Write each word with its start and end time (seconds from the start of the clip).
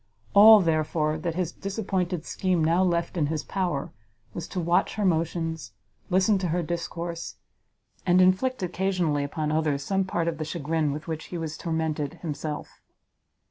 All, 0.33 0.61
therefore, 0.61 1.19
that 1.19 1.35
his 1.35 1.51
disappointed 1.51 2.25
scheme 2.25 2.63
now 2.65 2.81
left 2.83 3.17
in 3.17 3.27
his 3.27 3.43
power, 3.43 3.91
was 4.33 4.47
to 4.47 4.59
watch 4.59 4.95
her 4.95 5.05
motions, 5.05 5.73
listen 6.09 6.39
to 6.39 6.47
her 6.47 6.63
discourse, 6.63 7.35
and 8.03 8.19
inflict 8.19 8.63
occasionally 8.63 9.23
upon 9.23 9.51
others 9.51 9.83
some 9.83 10.03
part 10.05 10.27
of 10.27 10.39
the 10.39 10.43
chagrin 10.43 10.91
with 10.91 11.07
which 11.07 11.25
he 11.25 11.37
was 11.37 11.55
tormented 11.55 12.15
himself. 12.23 12.81